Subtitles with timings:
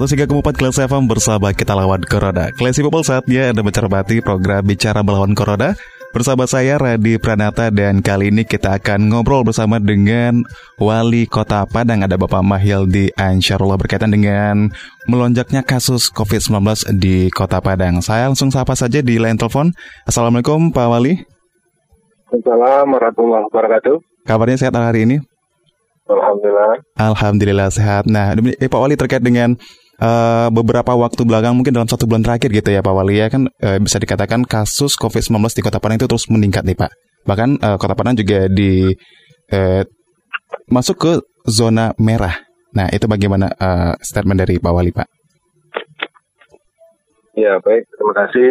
[0.00, 2.48] 103,4 Kelas FM bersama kita lawan Corona.
[2.56, 5.76] Classy People saatnya Anda mencermati program Bicara Melawan Corona
[6.16, 10.40] bersama saya Radi Pranata dan kali ini kita akan ngobrol bersama dengan
[10.80, 14.72] Wali Kota Padang ada Bapak Mahyildi Ansarullah berkaitan dengan
[15.04, 18.00] melonjaknya kasus COVID-19 di Kota Padang.
[18.00, 19.68] Saya langsung sapa saja di line telepon.
[20.08, 21.20] Assalamualaikum Pak Wali.
[22.32, 23.96] Assalamualaikum warahmatullahi wabarakatuh.
[24.24, 25.20] Kabarnya sehat hari ini?
[26.08, 26.72] Alhamdulillah.
[26.96, 28.08] Alhamdulillah sehat.
[28.08, 29.60] Nah, eh, Pak Wali terkait dengan
[30.00, 33.46] uh, beberapa waktu belakang mungkin dalam satu bulan terakhir gitu ya Pak Wali ya kan
[33.46, 36.90] uh, bisa dikatakan kasus COVID-19 di Kota Padang itu terus meningkat nih Pak.
[37.28, 38.90] Bahkan uh, Kota Padang juga di
[39.52, 39.82] uh,
[40.72, 41.12] masuk ke
[41.46, 42.34] zona merah.
[42.72, 45.08] Nah itu bagaimana uh, statement dari Pak Wali Pak?
[47.38, 48.50] Ya baik terima kasih.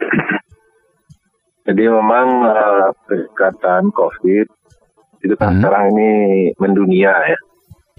[1.68, 4.46] Jadi memang uh, peningkatan COVID
[5.20, 5.60] itu kan hmm.
[5.60, 6.10] sekarang ini
[6.56, 7.38] mendunia ya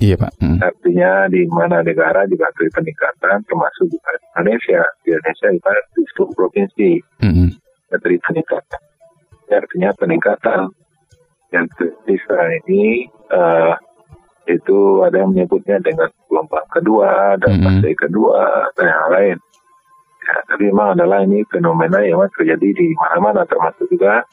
[0.01, 0.33] Iya Pak.
[0.41, 0.57] Hmm.
[0.57, 3.97] Artinya di mana negara juga terjadi peningkatan, termasuk di
[4.33, 4.81] Indonesia.
[5.05, 6.89] Di Indonesia kita di seluruh provinsi
[7.21, 7.49] hmm.
[7.93, 8.81] terjadi peningkatan.
[9.45, 10.59] Ya, artinya peningkatan
[11.53, 13.77] yang terjadi sekarang ini uh,
[14.49, 18.01] itu ada yang menyebutnya dengan gelombang kedua dan fase hmm.
[18.01, 19.37] kedua dan yang lain.
[20.21, 24.25] Ya, tapi memang adalah ini fenomena yang terjadi di mana-mana termasuk juga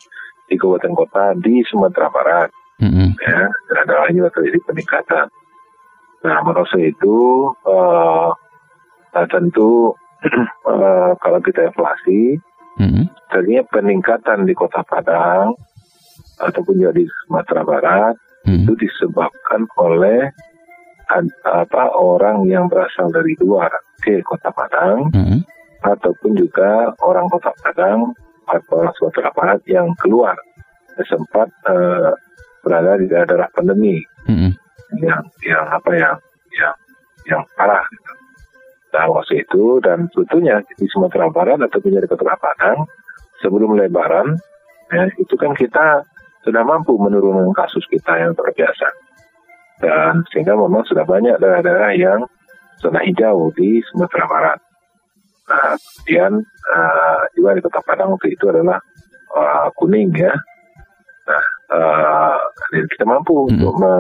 [0.49, 2.49] di kabupaten kota di Sumatera Barat.
[2.79, 3.09] Mm-hmm.
[3.19, 5.27] Ya, dan ada juga terjadi peningkatan.
[6.19, 7.19] Nah, menurut itu
[7.63, 8.31] uh,
[9.15, 9.95] nah tentu
[10.67, 12.39] uh, kalau kita inflasi,
[12.79, 13.05] mm-hmm.
[13.71, 15.55] peningkatan di Kota Padang
[16.39, 18.15] ataupun juga di Sumatera Barat
[18.47, 18.67] mm-hmm.
[18.67, 20.31] itu disebabkan oleh
[21.49, 23.71] apa orang yang berasal dari luar
[24.03, 25.41] ke Kota Padang mm-hmm.
[25.87, 28.11] ataupun juga orang Kota Padang
[28.49, 30.35] atau orang Sumatera Barat yang keluar
[31.07, 32.11] sempat uh,
[32.67, 34.03] berada di daerah pandemi.
[34.27, 34.48] Mm-hmm
[34.97, 36.17] yang yang apa yang
[36.57, 36.75] yang
[37.29, 38.13] yang parah gitu.
[38.89, 42.89] Nah waktu itu dan sebetulnya di Sumatera Barat atau menjadi Kota Padang
[43.45, 44.33] sebelum Lebaran
[44.89, 46.09] ya, itu kan kita
[46.43, 48.89] sudah mampu menurunkan kasus kita yang terbiasa
[49.79, 52.21] dan sehingga memang sudah banyak daerah-daerah yang
[52.83, 54.59] zona hijau di Sumatera Barat.
[55.49, 56.33] Nah, kemudian
[56.75, 58.79] uh, juga di Kota Padang waktu itu adalah
[59.33, 60.35] uh, kuning ya.
[61.29, 62.39] Nah, uh,
[62.73, 63.49] kita mampu hmm.
[63.57, 63.95] untuk me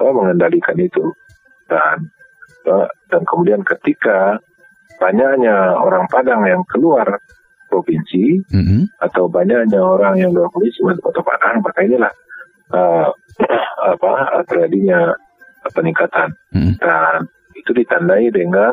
[0.00, 1.12] apa mengendalikan itu.
[1.68, 2.08] Dan
[3.08, 4.40] dan kemudian ketika
[5.00, 7.06] banyaknya orang Padang yang keluar
[7.70, 8.82] provinsi mm-hmm.
[9.00, 12.12] atau banyaknya orang yang keluar provinsi masuk kota Padang maka inilah
[12.74, 13.08] uh,
[13.96, 14.12] apa
[14.50, 15.14] terjadinya
[15.72, 16.32] peningkatan.
[16.52, 16.74] Mm-hmm.
[16.80, 18.72] dan itu ditandai dengan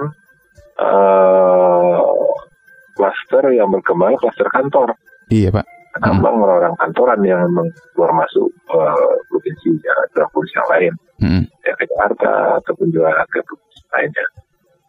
[0.80, 2.00] uh,
[2.98, 4.98] klaster yang berkembang klaster kantor.
[5.30, 5.66] Iya pak.
[5.98, 7.50] Tambang orang-orang kantoran yang
[7.94, 9.17] keluar masuk uh,
[9.48, 10.94] provinsi ya, provinsi yang lain,
[11.24, 11.44] hmm.
[11.64, 14.28] ya ke Jakarta ataupun juga ke provinsi lainnya.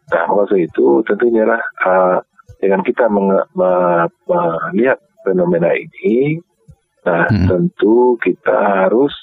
[0.09, 2.17] Nah, maksud itu tentunya lah uh,
[2.59, 6.41] dengan kita melihat fenomena ini,
[7.07, 7.47] nah hmm.
[7.47, 9.13] tentu kita harus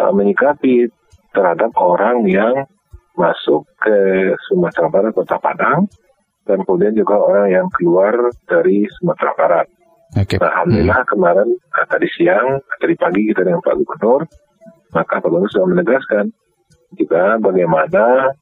[0.00, 0.90] uh, menyikapi
[1.30, 2.66] terhadap orang yang
[3.14, 5.86] masuk ke Sumatera Barat, Kota Padang,
[6.48, 8.16] dan kemudian juga orang yang keluar
[8.48, 9.66] dari Sumatera Barat.
[10.12, 10.36] Okay.
[10.36, 11.10] Nah, Alhamdulillah hmm.
[11.12, 14.28] kemarin nah, tadi siang, tadi pagi kita dengan Pak Gubernur,
[14.92, 16.30] maka Pak Gubernur sudah menegaskan
[16.96, 18.32] juga bagaimana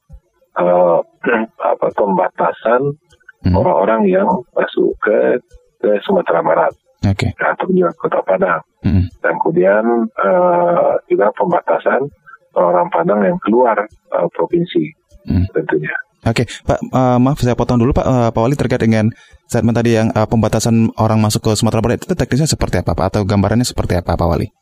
[0.59, 0.99] uh,
[1.71, 2.81] apa pembatasan
[3.47, 3.55] hmm.
[3.55, 4.11] orang-orang hmm.
[4.11, 5.39] yang masuk ke,
[5.79, 6.73] ke Sumatera Barat
[7.07, 7.31] okay.
[7.39, 9.05] atau juga Kota Padang, hmm.
[9.23, 9.83] dan kemudian
[10.19, 12.01] uh, juga pembatasan
[12.55, 13.77] orang Padang yang keluar
[14.11, 14.91] uh, provinsi
[15.27, 15.47] hmm.
[15.55, 15.95] tentunya.
[16.21, 19.09] Oke, Pak, uh, maaf saya potong dulu Pak, uh, Pak Wali terkait dengan
[19.49, 23.17] statement tadi yang uh, pembatasan orang masuk ke Sumatera Barat itu teknisnya seperti apa Pak
[23.17, 24.60] atau gambarannya seperti apa Pak Wali?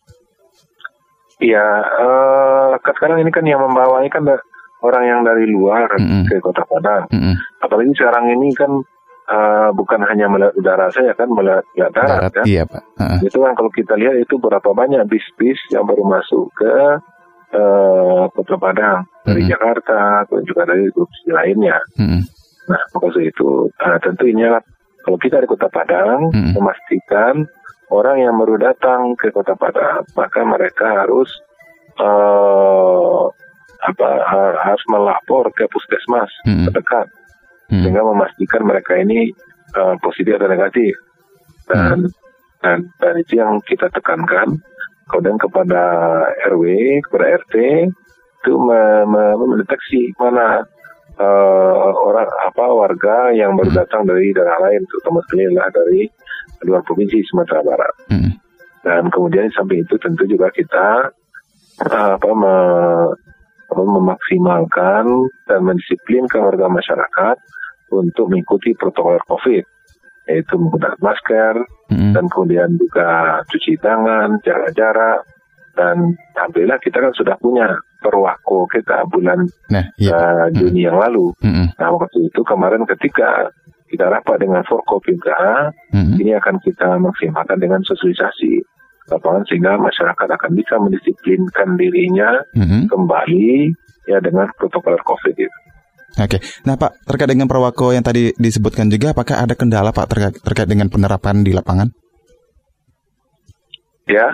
[1.40, 1.68] Iya,
[2.04, 4.28] uh, sekarang ini kan yang membawa ini kan
[4.84, 6.24] orang yang dari luar mm -hmm.
[6.28, 7.08] ke Kota Padang.
[7.12, 7.36] Mm -hmm.
[7.64, 8.72] Apalagi sekarang ini kan
[9.32, 12.44] uh, bukan hanya melihat udara saja kan melihat darat, darat kan.
[12.44, 12.84] Iya Pak.
[13.00, 13.20] Uh -huh.
[13.24, 16.76] Itu kan kalau kita lihat itu berapa banyak bis-bis yang baru masuk ke
[17.54, 19.54] uh, Kota Padang dari mm-hmm.
[19.54, 21.78] Jakarta atau juga dari provinsi lainnya.
[21.98, 22.22] Mm-hmm.
[22.70, 24.46] Nah, maksud itu uh, tentu ini
[25.06, 26.54] kalau kita di Kota Padang mm-hmm.
[26.58, 27.34] memastikan
[27.90, 31.30] orang yang baru datang ke Kota Padang, maka mereka harus
[32.00, 33.28] uh,
[33.80, 34.08] apa
[34.60, 36.68] harus melapor ke puskesmas hmm.
[36.68, 37.08] terdekat
[37.72, 37.82] hmm.
[37.84, 39.32] sehingga memastikan mereka ini
[39.80, 40.94] uh, positif atau negatif
[41.72, 42.12] dan hmm.
[42.60, 44.60] dan dan itu yang kita tekankan
[45.08, 45.84] kemudian kepada
[46.52, 46.64] RW
[47.08, 47.56] kepada RT
[48.40, 48.54] itu
[49.40, 50.64] mendeteksi mana
[51.20, 53.80] uh, orang apa warga yang baru hmm.
[53.80, 56.04] datang dari daerah lain terutama sekali adalah dari
[56.66, 58.32] luar provinsi Sumatera Barat hmm.
[58.84, 61.14] dan kemudian sampai itu tentu juga kita
[61.88, 62.56] uh, apa me,
[63.72, 65.06] memaksimalkan
[65.46, 67.38] dan mendisiplinkan warga masyarakat
[67.94, 69.66] untuk mengikuti protokol COVID,
[70.30, 71.56] yaitu menggunakan masker
[71.90, 72.14] mm-hmm.
[72.14, 75.22] dan kemudian juga cuci tangan, jaga jarak,
[75.74, 77.66] dan alhamdulillah kita kan sudah punya
[78.00, 80.14] perwako kita bulan nah, iya.
[80.14, 80.88] uh, Juni mm-hmm.
[80.88, 81.34] yang lalu.
[81.42, 81.66] Mm-hmm.
[81.78, 83.50] Nah waktu itu kemarin ketika
[83.90, 86.22] kita rapat dengan Forkopimda, mm-hmm.
[86.22, 88.62] ini akan kita maksimalkan dengan sosialisasi
[89.10, 92.86] lapangan sehingga masyarakat akan bisa mendisiplinkan dirinya mm-hmm.
[92.88, 93.74] kembali
[94.06, 95.60] ya dengan protokol COVID itu.
[96.18, 100.36] Oke, nah Pak terkait dengan perwako yang tadi disebutkan juga, apakah ada kendala Pak terkait,
[100.42, 101.94] terkait dengan penerapan di lapangan?
[104.10, 104.34] Ya.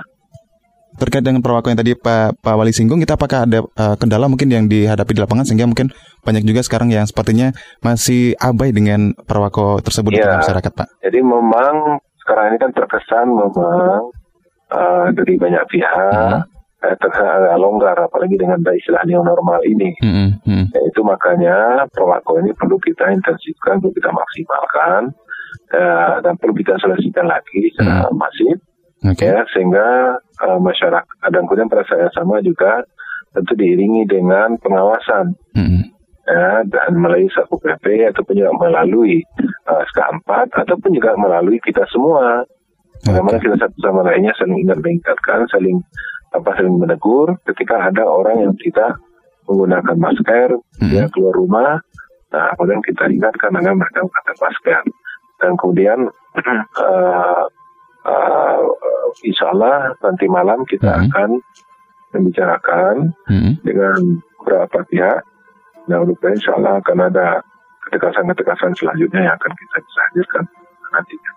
[0.95, 4.47] Terkait dengan perwako yang tadi Pak Pak Wali singgung, kita apakah ada uh, kendala mungkin
[4.47, 5.91] yang dihadapi di lapangan sehingga mungkin
[6.23, 7.51] banyak juga sekarang yang sepertinya
[7.83, 10.87] masih abai dengan perwako tersebut ya, di masyarakat Pak?
[11.03, 14.09] Jadi memang sekarang ini kan terkesan memang
[14.71, 16.87] uh, dari banyak pihak hmm.
[16.87, 16.95] uh,
[17.27, 19.93] agak longgar apalagi dengan istilah new normal ini.
[19.99, 20.39] Hmm.
[20.47, 20.65] Hmm.
[20.71, 25.01] Ya, itu makanya perlakuan ini perlu kita intensifkan, perlu kita maksimalkan
[25.75, 28.15] uh, dan perlu kita selesaikan lagi secara hmm.
[28.15, 28.57] masif.
[29.13, 29.29] Okay.
[29.29, 32.81] Ya, sehingga uh, masyarakat dan kemudian pada saat yang sama juga
[33.37, 35.83] tentu diiringi dengan pengawasan hmm.
[36.25, 39.21] ya, dan melalui saku pp ataupun juga melalui
[39.67, 42.47] uh, SK4 ataupun juga melalui kita semua
[43.05, 45.77] Bagaimana kita satu sama lainnya saling meningkatkan, saling
[46.33, 48.97] apa saling menegur ketika ada orang yang tidak
[49.45, 50.49] menggunakan masker,
[50.81, 50.89] hmm.
[50.89, 51.71] dia keluar rumah,
[52.33, 54.81] nah kemudian kita ingatkan agar mereka menggunakan masker.
[55.35, 55.99] Dan kemudian
[56.81, 57.43] uh,
[58.05, 58.61] uh,
[59.25, 61.03] insya Allah nanti malam kita hmm.
[61.09, 61.29] akan
[62.15, 62.95] membicarakan
[63.27, 63.51] hmm.
[63.65, 63.99] dengan
[64.39, 65.19] beberapa pihak.
[65.85, 67.43] Nah, mudah insya Allah akan ada
[67.89, 70.43] ketegasan-ketegasan selanjutnya yang akan kita bisa hadirkan
[70.89, 71.31] nantinya.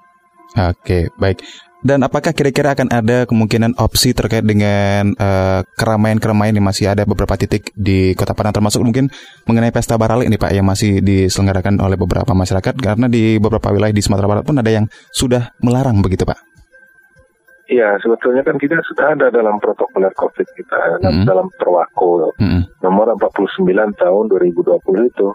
[0.72, 1.44] Oke, baik.
[1.78, 7.38] Dan apakah kira-kira akan ada kemungkinan opsi terkait dengan keramaian keramaian-keramaian yang masih ada beberapa
[7.38, 9.06] titik di Kota Padang termasuk mungkin
[9.46, 13.94] mengenai pesta barale ini Pak yang masih diselenggarakan oleh beberapa masyarakat karena di beberapa wilayah
[13.94, 16.47] di Sumatera Barat pun ada yang sudah melarang begitu Pak?
[17.68, 21.24] Iya, sebetulnya kan kita sudah ada dalam protokol COVID kita, mm -hmm.
[21.28, 22.62] dalam Perwako mm -hmm.
[22.80, 23.68] nomor 49
[24.00, 25.28] tahun 2020 itu,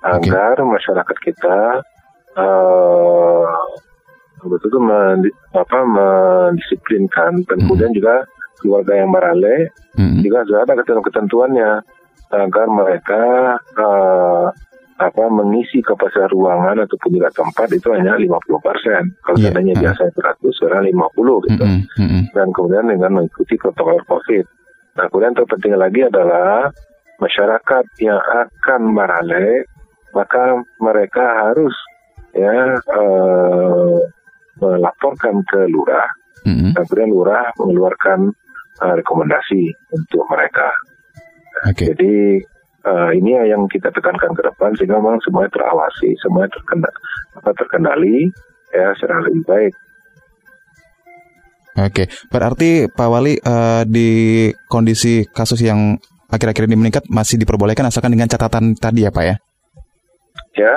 [0.00, 0.64] agar okay.
[0.64, 1.58] masyarakat kita
[2.38, 3.44] uh,
[4.38, 5.18] betul-betul men,
[5.52, 7.64] apa, mendisiplinkan dan hmm.
[7.66, 8.22] kemudian juga
[8.62, 10.22] keluarga yang barale hmm.
[10.22, 11.70] juga sudah ada ketentuan-ketentuannya
[12.28, 13.22] agar mereka
[13.78, 14.46] uh,
[14.98, 18.34] apa mengisi kapasitas ruangan ataupun juga tempat itu hanya 50
[18.66, 19.02] persen.
[19.22, 19.54] Kalau yeah.
[19.54, 19.82] seandainya uh.
[19.86, 21.64] biasa 100, sekarang 50 gitu.
[21.64, 22.22] Mm -hmm.
[22.34, 24.44] Dan kemudian dengan mengikuti protokol COVID.
[24.98, 26.66] Nah kemudian terpenting lagi adalah
[27.22, 29.66] masyarakat yang akan barale
[30.16, 31.74] maka mereka harus
[32.32, 33.98] ya uh,
[34.58, 36.08] melaporkan ke lurah,
[36.42, 36.74] mm-hmm.
[36.74, 38.34] dan kemudian lurah mengeluarkan
[38.82, 40.68] uh, rekomendasi untuk mereka.
[41.70, 41.94] Okay.
[41.94, 42.42] Jadi
[42.88, 46.98] uh, ini yang kita tekankan ke depan sehingga memang semuanya terawasi, semuanya terkendali,
[47.36, 48.16] apa, terkendali
[48.72, 49.74] ya secara lebih baik.
[51.78, 54.08] Oke, berarti Pak Wali uh, di
[54.66, 55.94] kondisi kasus yang
[56.26, 59.36] akhir-akhir ini meningkat masih diperbolehkan asalkan dengan catatan tadi ya Pak ya?
[60.58, 60.74] Ya,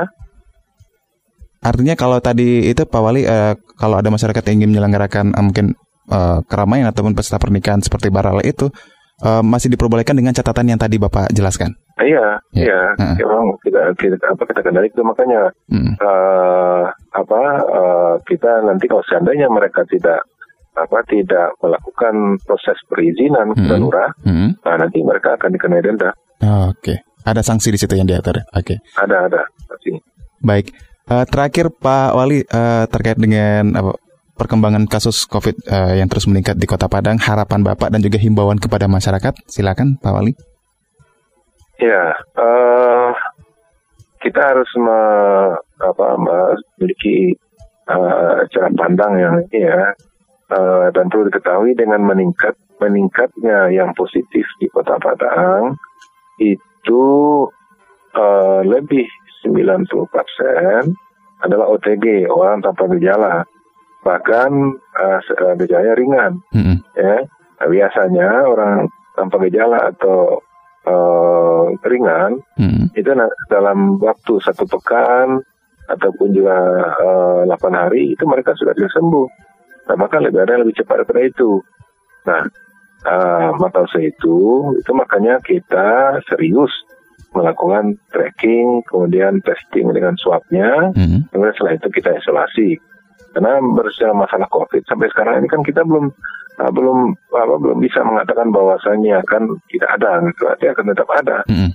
[1.61, 5.77] Artinya kalau tadi itu Pak Wali, uh, kalau ada masyarakat yang ingin menyelenggarakan uh, mungkin
[6.09, 8.73] uh, keramaian ataupun pesta pernikahan seperti barale itu
[9.21, 11.77] uh, masih diperbolehkan dengan catatan yang tadi Bapak jelaskan.
[12.01, 12.65] Iya, ya.
[12.65, 13.13] iya, uh.
[13.13, 16.01] memang kita, kita apa kita kendali itu makanya hmm.
[16.01, 20.25] uh, apa uh, kita nanti kalau seandainya mereka tidak
[20.71, 23.67] apa tidak melakukan proses perizinan hmm.
[23.69, 24.49] ke lurah, hmm.
[24.65, 26.15] nah nanti mereka akan dikenai denda.
[26.41, 26.97] Oh, Oke, okay.
[27.27, 28.41] ada sanksi di situ yang diatur.
[28.55, 28.75] Oke.
[28.75, 28.77] Okay.
[28.97, 29.41] Ada ada.
[29.67, 29.99] Sanksi.
[30.41, 30.73] Baik.
[31.11, 33.99] Uh, terakhir Pak Wali uh, terkait dengan apa,
[34.35, 38.57] perkembangan kasus COVID uh, yang terus meningkat di Kota Padang, harapan Bapak dan juga himbauan
[38.57, 40.33] kepada masyarakat, silakan Pak Wali.
[41.81, 43.11] Ya, uh,
[44.21, 45.01] kita harus me,
[45.81, 47.33] apa, memiliki
[47.89, 49.81] uh, cara pandang yang ini ya,
[50.53, 55.77] uh, dan perlu diketahui dengan meningkat meningkatnya yang positif di Kota Padang
[56.41, 57.05] itu
[58.17, 59.05] uh, lebih
[59.45, 59.85] 90%
[61.41, 63.45] adalah OTG, orang tanpa gejala.
[64.01, 64.51] Bahkan
[64.97, 65.19] uh,
[65.57, 66.31] gejalanya ringan.
[66.53, 66.77] Mm-hmm.
[66.97, 67.17] Ya,
[67.61, 70.41] nah, biasanya orang tanpa gejala atau
[70.89, 72.85] uh, ringan mm-hmm.
[72.97, 73.09] itu
[73.49, 75.41] dalam waktu satu pekan
[75.89, 76.57] ataupun juga
[77.01, 79.27] uh, 8 hari itu mereka sudah bisa sembuh.
[79.91, 81.59] Nah, maka lebih ada lebih cepat daripada itu.
[82.29, 82.41] Nah,
[83.05, 84.37] uh, maka itu,
[84.77, 86.71] itu makanya kita serius
[87.31, 91.31] melakukan tracking, kemudian testing dengan swabnya, mm-hmm.
[91.31, 92.69] kemudian setelah itu kita isolasi.
[93.31, 96.11] Karena bersama masalah COVID sampai sekarang ini kan kita belum
[96.59, 101.37] uh, belum apa belum bisa mengatakan bahwasanya akan tidak ada, berarti akan tetap ada.
[101.47, 101.71] Mm-hmm.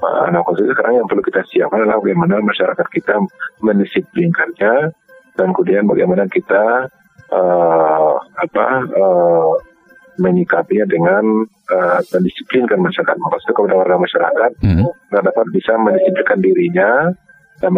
[0.00, 3.20] Nah, khususnya sekarang yang perlu kita siapkan adalah bagaimana masyarakat kita
[3.60, 4.96] mendisiplinkannya
[5.36, 6.88] dan kemudian bagaimana kita
[7.28, 9.52] uh, apa uh,
[10.16, 11.24] menyikapinya dengan
[11.68, 14.88] uh, mendisiplinkan masyarakat, maksudnya kepada warga masyarakat mm -hmm.
[15.12, 16.90] dapat bisa mendisiplinkan dirinya
[17.60, 17.72] dan,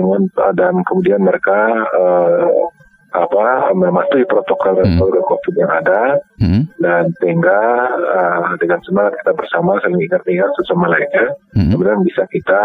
[0.55, 1.59] dan kemudian mereka
[1.91, 2.71] uh,
[3.13, 5.21] apa mematuhi protokol mm -hmm.
[5.29, 6.63] COVID yang ada mm -hmm.
[6.81, 7.59] dan sehingga
[7.93, 11.71] uh, dengan semangat kita bersama saling ingat-ingat sesama lainnya, mm -hmm.
[11.77, 12.61] kemudian bisa kita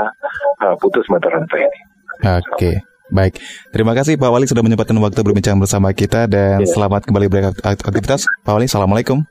[0.63, 1.79] uh, putus mata rantai ini.
[2.23, 2.41] Oke.
[2.55, 2.75] Okay.
[3.07, 3.39] Baik,
[3.71, 6.67] terima kasih Pak Wali sudah menyempatkan waktu berbincang bersama kita dan yeah.
[6.67, 8.27] selamat kembali beraktivitas.
[8.43, 9.23] Pak Wali, Assalamualaikum.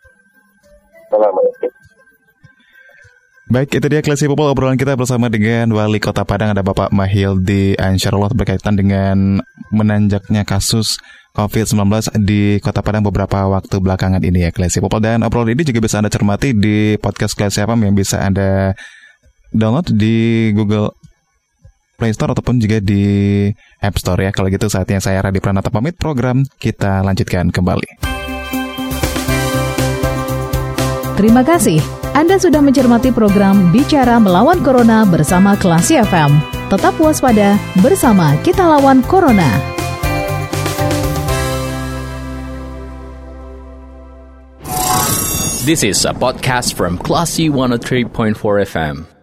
[3.46, 7.78] Baik, itu dia Klesi Popol obrolan kita bersama dengan Wali Kota Padang ada Bapak Mahildi
[7.78, 9.38] Ansyarullah berkaitan dengan
[9.74, 10.98] menanjaknya kasus
[11.36, 15.84] COVID-19 di Kota Padang beberapa waktu belakangan ini ya Klesi Popol dan obrolan ini juga
[15.84, 18.72] bisa Anda cermati di podcast Klesi apa yang bisa Anda
[19.52, 20.96] download di Google
[21.96, 23.48] Play Store ataupun juga di
[23.80, 24.32] App Store ya.
[24.32, 28.16] Kalau gitu saatnya saya Radhi Pranata pamit program kita lanjutkan kembali.
[31.16, 31.80] Terima kasih.
[32.12, 36.55] Anda sudah mencermati program Bicara Melawan Corona bersama Klasi FM.
[36.66, 39.46] Tetap waspada, bersama kita lawan Corona.
[45.62, 48.34] This is a podcast from Classy 103.4
[48.66, 49.15] FM.